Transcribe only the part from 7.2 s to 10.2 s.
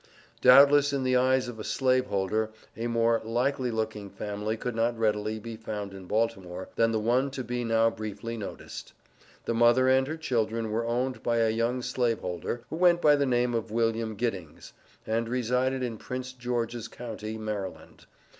to be now briefly noticed. The mother and her